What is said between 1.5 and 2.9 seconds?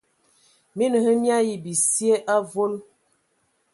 bisie avol.